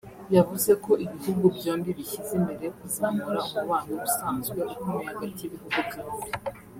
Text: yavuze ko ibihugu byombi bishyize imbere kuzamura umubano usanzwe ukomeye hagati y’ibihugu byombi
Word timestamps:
yavuze 0.35 0.71
ko 0.83 0.91
ibihugu 1.05 1.45
byombi 1.57 1.89
bishyize 1.97 2.31
imbere 2.39 2.65
kuzamura 2.79 3.39
umubano 3.47 3.93
usanzwe 4.07 4.59
ukomeye 4.73 5.05
hagati 5.11 5.37
y’ibihugu 5.41 5.79
byombi 5.87 6.27